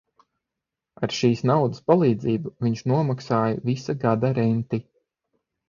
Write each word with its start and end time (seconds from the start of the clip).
Ar 1.07 1.13
šīs 1.17 1.43
naudas 1.49 1.83
palīdzību 1.91 2.55
viņš 2.67 2.83
nomaksāja 2.95 3.63
visa 3.71 3.99
gada 4.07 4.35
renti. 4.43 4.85